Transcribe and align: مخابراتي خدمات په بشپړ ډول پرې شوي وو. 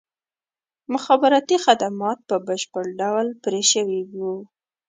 مخابراتي 0.93 1.57
خدمات 1.65 2.19
په 2.29 2.35
بشپړ 2.47 2.85
ډول 3.01 3.27
پرې 3.43 3.61
شوي 3.71 4.01
وو. 4.17 4.35